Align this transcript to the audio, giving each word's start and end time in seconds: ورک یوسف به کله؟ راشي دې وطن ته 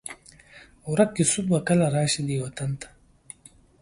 ورک 0.91 1.11
یوسف 1.19 1.45
به 1.51 1.59
کله؟ 1.67 1.87
راشي 1.95 2.21
دې 2.27 2.37
وطن 2.43 2.71
ته 2.79 2.87